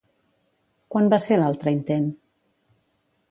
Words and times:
Quan 0.95 1.09
va 1.15 1.19
ser 1.25 1.37
l'altre 1.41 1.73
intent? 1.77 2.07